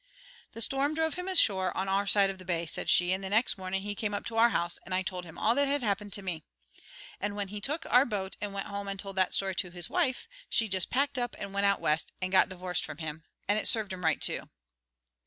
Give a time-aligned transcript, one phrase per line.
[0.53, 3.29] "The storm drove him ashore on our side of the bay," said she, "and the
[3.29, 5.83] next mornin' he came up to our house, and I told him all that had
[5.83, 6.41] happened to me.
[7.19, 9.91] And when he took our boat and went home and told that story to his
[9.91, 13.25] wife, she just packed up and went out West, and got divorced from him.
[13.47, 14.49] And it served him right, too."